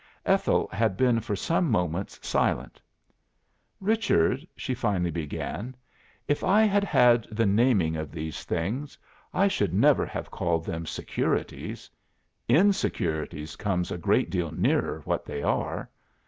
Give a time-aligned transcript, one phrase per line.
[0.25, 2.81] Ethel had been for some moments silent.
[3.79, 5.75] 'Richard,' she finally began,
[6.27, 8.97] 'if I had had the naming of these things,
[9.31, 11.87] I should never have called them securities.
[12.47, 15.87] Insecurities comes a great deal nearer what they are.